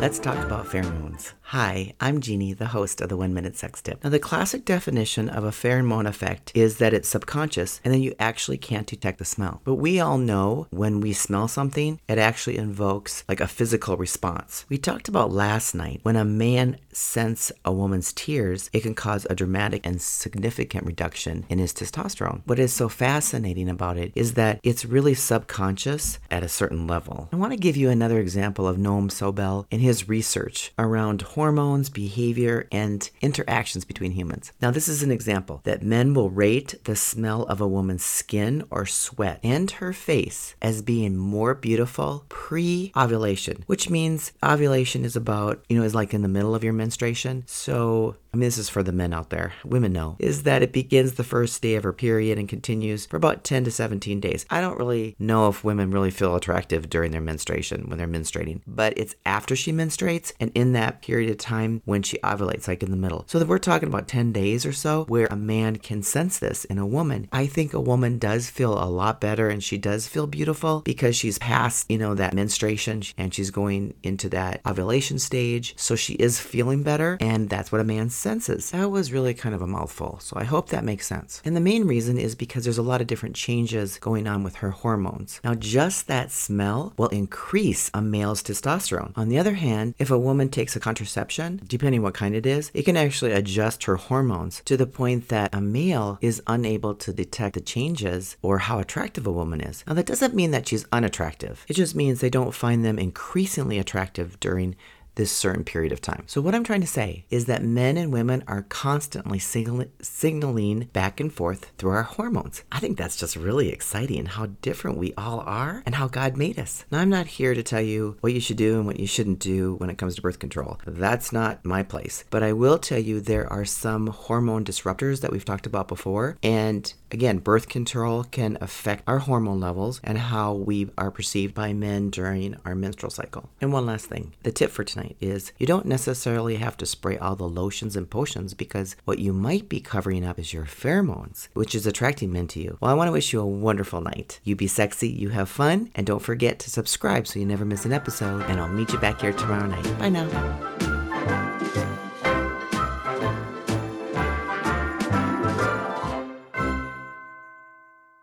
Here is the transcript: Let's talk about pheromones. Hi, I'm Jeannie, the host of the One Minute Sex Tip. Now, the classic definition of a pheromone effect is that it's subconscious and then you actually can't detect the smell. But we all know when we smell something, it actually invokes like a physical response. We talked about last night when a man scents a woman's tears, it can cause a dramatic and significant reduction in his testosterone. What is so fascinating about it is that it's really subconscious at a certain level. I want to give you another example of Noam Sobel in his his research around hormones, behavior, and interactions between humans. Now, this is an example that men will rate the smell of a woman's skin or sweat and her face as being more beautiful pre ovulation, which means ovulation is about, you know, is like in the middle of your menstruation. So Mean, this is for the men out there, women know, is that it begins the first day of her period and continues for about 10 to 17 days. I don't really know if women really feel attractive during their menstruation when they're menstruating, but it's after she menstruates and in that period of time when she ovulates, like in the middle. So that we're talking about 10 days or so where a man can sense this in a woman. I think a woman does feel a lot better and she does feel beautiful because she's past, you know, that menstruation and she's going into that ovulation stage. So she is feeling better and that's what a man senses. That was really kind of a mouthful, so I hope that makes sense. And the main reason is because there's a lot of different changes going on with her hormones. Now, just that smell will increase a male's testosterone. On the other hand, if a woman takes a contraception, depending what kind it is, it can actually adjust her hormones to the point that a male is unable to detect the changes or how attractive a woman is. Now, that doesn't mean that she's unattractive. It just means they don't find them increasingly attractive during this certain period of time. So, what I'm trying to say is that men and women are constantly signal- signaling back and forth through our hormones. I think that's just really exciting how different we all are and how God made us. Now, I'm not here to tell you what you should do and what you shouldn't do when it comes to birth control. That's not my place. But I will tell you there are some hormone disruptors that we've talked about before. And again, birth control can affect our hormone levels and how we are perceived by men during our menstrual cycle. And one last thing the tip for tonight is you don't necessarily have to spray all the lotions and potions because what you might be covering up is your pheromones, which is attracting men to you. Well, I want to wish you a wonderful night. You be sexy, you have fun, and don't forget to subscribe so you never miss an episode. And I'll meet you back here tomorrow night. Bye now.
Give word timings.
Let's 0.00 0.18
talk 0.18 0.38
about 0.44 0.66
pheromones. 0.66 1.32
Hi, 1.50 1.94
I'm 2.00 2.20
Jeannie, 2.20 2.54
the 2.54 2.66
host 2.66 3.00
of 3.00 3.08
the 3.08 3.16
One 3.16 3.32
Minute 3.32 3.56
Sex 3.56 3.80
Tip. 3.80 4.02
Now, 4.02 4.10
the 4.10 4.18
classic 4.18 4.64
definition 4.64 5.28
of 5.28 5.44
a 5.44 5.50
pheromone 5.50 6.08
effect 6.08 6.50
is 6.54 6.78
that 6.78 6.92
it's 6.92 7.08
subconscious 7.08 7.80
and 7.84 7.94
then 7.94 8.02
you 8.02 8.14
actually 8.18 8.58
can't 8.58 8.86
detect 8.86 9.18
the 9.18 9.24
smell. 9.24 9.60
But 9.64 9.76
we 9.76 10.00
all 10.00 10.18
know 10.18 10.66
when 10.70 11.00
we 11.00 11.12
smell 11.12 11.48
something, 11.48 12.00
it 12.08 12.18
actually 12.18 12.58
invokes 12.58 13.24
like 13.28 13.40
a 13.40 13.46
physical 13.46 13.96
response. 13.96 14.66
We 14.68 14.76
talked 14.76 15.08
about 15.08 15.30
last 15.30 15.72
night 15.74 16.00
when 16.02 16.16
a 16.16 16.24
man 16.24 16.78
scents 16.92 17.52
a 17.64 17.72
woman's 17.72 18.12
tears, 18.12 18.68
it 18.72 18.82
can 18.82 18.94
cause 18.94 19.26
a 19.30 19.36
dramatic 19.36 19.86
and 19.86 20.02
significant 20.02 20.84
reduction 20.84 21.46
in 21.48 21.58
his 21.58 21.72
testosterone. 21.72 22.42
What 22.44 22.58
is 22.58 22.72
so 22.72 22.88
fascinating 22.88 23.68
about 23.68 23.98
it 23.98 24.10
is 24.14 24.34
that 24.34 24.58
it's 24.62 24.84
really 24.84 25.14
subconscious 25.14 26.18
at 26.28 26.42
a 26.42 26.48
certain 26.48 26.88
level. 26.88 27.28
I 27.32 27.36
want 27.36 27.52
to 27.52 27.58
give 27.58 27.76
you 27.76 27.88
another 27.88 28.18
example 28.18 28.66
of 28.66 28.76
Noam 28.78 29.10
Sobel 29.10 29.66
in 29.70 29.78
his 29.78 29.96
his 29.96 30.08
research 30.10 30.72
around 30.78 31.22
hormones, 31.36 31.90
behavior, 31.90 32.66
and 32.72 33.10
interactions 33.20 33.84
between 33.84 34.12
humans. 34.12 34.52
Now, 34.62 34.70
this 34.70 34.88
is 34.88 35.02
an 35.02 35.10
example 35.10 35.60
that 35.64 35.82
men 35.82 36.14
will 36.14 36.30
rate 36.30 36.74
the 36.84 36.96
smell 36.96 37.42
of 37.42 37.60
a 37.60 37.68
woman's 37.68 38.04
skin 38.04 38.64
or 38.70 38.86
sweat 38.86 39.38
and 39.42 39.70
her 39.72 39.92
face 39.92 40.56
as 40.62 40.80
being 40.80 41.14
more 41.14 41.54
beautiful 41.54 42.24
pre 42.30 42.90
ovulation, 42.96 43.64
which 43.66 43.90
means 43.90 44.32
ovulation 44.42 45.04
is 45.04 45.14
about, 45.14 45.62
you 45.68 45.76
know, 45.76 45.84
is 45.84 45.94
like 45.94 46.14
in 46.14 46.22
the 46.22 46.28
middle 46.28 46.54
of 46.54 46.64
your 46.64 46.72
menstruation. 46.72 47.44
So 47.46 48.16
Mean, 48.36 48.46
this 48.46 48.58
is 48.58 48.68
for 48.68 48.82
the 48.82 48.92
men 48.92 49.14
out 49.14 49.30
there, 49.30 49.54
women 49.64 49.94
know, 49.94 50.16
is 50.18 50.42
that 50.42 50.62
it 50.62 50.70
begins 50.70 51.14
the 51.14 51.24
first 51.24 51.62
day 51.62 51.74
of 51.76 51.84
her 51.84 51.92
period 51.94 52.38
and 52.38 52.46
continues 52.46 53.06
for 53.06 53.16
about 53.16 53.44
10 53.44 53.64
to 53.64 53.70
17 53.70 54.20
days. 54.20 54.44
I 54.50 54.60
don't 54.60 54.78
really 54.78 55.16
know 55.18 55.48
if 55.48 55.64
women 55.64 55.90
really 55.90 56.10
feel 56.10 56.36
attractive 56.36 56.90
during 56.90 57.12
their 57.12 57.22
menstruation 57.22 57.88
when 57.88 57.96
they're 57.96 58.06
menstruating, 58.06 58.60
but 58.66 58.92
it's 58.98 59.14
after 59.24 59.56
she 59.56 59.72
menstruates 59.72 60.32
and 60.38 60.52
in 60.54 60.74
that 60.74 61.00
period 61.00 61.30
of 61.30 61.38
time 61.38 61.80
when 61.86 62.02
she 62.02 62.18
ovulates, 62.18 62.68
like 62.68 62.82
in 62.82 62.90
the 62.90 62.96
middle. 62.98 63.24
So 63.26 63.38
that 63.38 63.48
we're 63.48 63.58
talking 63.58 63.88
about 63.88 64.06
10 64.06 64.32
days 64.32 64.66
or 64.66 64.72
so 64.74 65.06
where 65.08 65.28
a 65.30 65.36
man 65.36 65.76
can 65.76 66.02
sense 66.02 66.38
this 66.38 66.66
in 66.66 66.76
a 66.76 66.86
woman. 66.86 67.28
I 67.32 67.46
think 67.46 67.72
a 67.72 67.80
woman 67.80 68.18
does 68.18 68.50
feel 68.50 68.74
a 68.74 68.84
lot 68.84 69.18
better 69.18 69.48
and 69.48 69.64
she 69.64 69.78
does 69.78 70.06
feel 70.06 70.26
beautiful 70.26 70.82
because 70.82 71.16
she's 71.16 71.38
past, 71.38 71.90
you 71.90 71.96
know, 71.96 72.14
that 72.14 72.34
menstruation 72.34 73.02
and 73.16 73.32
she's 73.32 73.50
going 73.50 73.94
into 74.02 74.28
that 74.28 74.60
ovulation 74.66 75.18
stage. 75.18 75.72
So 75.78 75.96
she 75.96 76.14
is 76.14 76.38
feeling 76.38 76.82
better 76.82 77.16
and 77.18 77.48
that's 77.48 77.72
what 77.72 77.80
a 77.80 77.84
man 77.84 78.10
senses. 78.26 78.72
That 78.72 78.90
was 78.90 79.12
really 79.12 79.34
kind 79.34 79.54
of 79.54 79.62
a 79.62 79.68
mouthful, 79.68 80.18
so 80.20 80.36
I 80.36 80.42
hope 80.42 80.70
that 80.70 80.82
makes 80.82 81.06
sense. 81.06 81.40
And 81.44 81.54
the 81.54 81.60
main 81.60 81.86
reason 81.86 82.18
is 82.18 82.34
because 82.34 82.64
there's 82.64 82.76
a 82.76 82.82
lot 82.82 83.00
of 83.00 83.06
different 83.06 83.36
changes 83.36 83.98
going 84.00 84.26
on 84.26 84.42
with 84.42 84.56
her 84.56 84.72
hormones. 84.72 85.40
Now, 85.44 85.54
just 85.54 86.08
that 86.08 86.32
smell 86.32 86.92
will 86.96 87.06
increase 87.20 87.88
a 87.94 88.02
male's 88.02 88.42
testosterone. 88.42 89.12
On 89.16 89.28
the 89.28 89.38
other 89.38 89.54
hand, 89.54 89.94
if 90.00 90.10
a 90.10 90.18
woman 90.18 90.48
takes 90.48 90.74
a 90.74 90.80
contraception, 90.80 91.60
depending 91.68 92.02
what 92.02 92.14
kind 92.14 92.34
it 92.34 92.46
is, 92.46 92.72
it 92.74 92.82
can 92.82 92.96
actually 92.96 93.30
adjust 93.30 93.84
her 93.84 93.94
hormones 93.94 94.60
to 94.64 94.76
the 94.76 94.88
point 94.88 95.28
that 95.28 95.54
a 95.54 95.60
male 95.60 96.18
is 96.20 96.42
unable 96.48 96.96
to 96.96 97.12
detect 97.12 97.54
the 97.54 97.60
changes 97.60 98.36
or 98.42 98.58
how 98.58 98.80
attractive 98.80 99.24
a 99.24 99.30
woman 99.30 99.60
is. 99.60 99.84
Now, 99.86 99.94
that 99.94 100.06
doesn't 100.06 100.34
mean 100.34 100.50
that 100.50 100.66
she's 100.66 100.84
unattractive. 100.90 101.64
It 101.68 101.74
just 101.74 101.94
means 101.94 102.20
they 102.20 102.28
don't 102.28 102.52
find 102.52 102.84
them 102.84 102.98
increasingly 102.98 103.78
attractive 103.78 104.40
during 104.40 104.74
this 105.16 105.32
certain 105.32 105.64
period 105.64 105.92
of 105.92 106.00
time. 106.00 106.22
So, 106.26 106.40
what 106.40 106.54
I'm 106.54 106.64
trying 106.64 106.82
to 106.82 106.86
say 106.86 107.24
is 107.30 107.46
that 107.46 107.64
men 107.64 107.96
and 107.96 108.12
women 108.12 108.44
are 108.46 108.62
constantly 108.62 109.38
signal- 109.38 109.86
signaling 110.00 110.88
back 110.92 111.18
and 111.20 111.32
forth 111.32 111.72
through 111.78 111.90
our 111.90 112.04
hormones. 112.04 112.62
I 112.70 112.78
think 112.78 112.96
that's 112.96 113.16
just 113.16 113.34
really 113.34 113.70
exciting 113.70 114.26
how 114.26 114.46
different 114.62 114.98
we 114.98 115.12
all 115.16 115.40
are 115.40 115.82
and 115.84 115.96
how 115.96 116.06
God 116.06 116.36
made 116.36 116.58
us. 116.58 116.84
Now, 116.90 117.00
I'm 117.00 117.10
not 117.10 117.26
here 117.26 117.54
to 117.54 117.62
tell 117.62 117.80
you 117.80 118.16
what 118.20 118.32
you 118.32 118.40
should 118.40 118.56
do 118.56 118.76
and 118.76 118.86
what 118.86 119.00
you 119.00 119.06
shouldn't 119.06 119.40
do 119.40 119.74
when 119.76 119.90
it 119.90 119.98
comes 119.98 120.14
to 120.14 120.22
birth 120.22 120.38
control. 120.38 120.78
That's 120.86 121.32
not 121.32 121.64
my 121.64 121.82
place. 121.82 122.24
But 122.30 122.42
I 122.42 122.52
will 122.52 122.78
tell 122.78 122.98
you 122.98 123.20
there 123.20 123.50
are 123.50 123.64
some 123.64 124.08
hormone 124.08 124.64
disruptors 124.64 125.20
that 125.22 125.32
we've 125.32 125.44
talked 125.44 125.66
about 125.66 125.88
before. 125.88 126.36
And 126.42 126.92
again, 127.10 127.38
birth 127.38 127.68
control 127.68 128.24
can 128.24 128.58
affect 128.60 129.02
our 129.06 129.20
hormone 129.20 129.60
levels 129.60 130.00
and 130.04 130.18
how 130.18 130.52
we 130.52 130.90
are 130.98 131.10
perceived 131.10 131.54
by 131.54 131.72
men 131.72 132.10
during 132.10 132.56
our 132.66 132.74
menstrual 132.74 133.10
cycle. 133.10 133.48
And 133.60 133.72
one 133.72 133.86
last 133.86 134.06
thing 134.06 134.34
the 134.42 134.52
tip 134.52 134.70
for 134.70 134.84
tonight 134.84 135.05
is 135.20 135.52
you 135.58 135.66
don't 135.66 135.86
necessarily 135.86 136.56
have 136.56 136.76
to 136.78 136.86
spray 136.86 137.18
all 137.18 137.36
the 137.36 137.48
lotions 137.48 137.96
and 137.96 138.10
potions 138.10 138.54
because 138.54 138.96
what 139.04 139.18
you 139.18 139.32
might 139.32 139.68
be 139.68 139.80
covering 139.80 140.24
up 140.24 140.38
is 140.38 140.52
your 140.52 140.64
pheromones, 140.64 141.48
which 141.54 141.74
is 141.74 141.86
attracting 141.86 142.32
men 142.32 142.46
to 142.48 142.60
you. 142.60 142.78
Well, 142.80 142.90
I 142.90 142.94
want 142.94 143.08
to 143.08 143.12
wish 143.12 143.32
you 143.32 143.40
a 143.40 143.46
wonderful 143.46 144.00
night. 144.00 144.40
You 144.44 144.56
be 144.56 144.66
sexy, 144.66 145.08
you 145.08 145.30
have 145.30 145.48
fun, 145.48 145.90
and 145.94 146.06
don't 146.06 146.20
forget 146.20 146.58
to 146.60 146.70
subscribe 146.70 147.26
so 147.26 147.38
you 147.38 147.46
never 147.46 147.64
miss 147.64 147.84
an 147.84 147.92
episode. 147.92 148.42
And 148.42 148.60
I'll 148.60 148.68
meet 148.68 148.92
you 148.92 148.98
back 148.98 149.20
here 149.20 149.32
tomorrow 149.32 149.66
night. 149.66 149.98
Bye 149.98 150.10
now. 150.10 150.75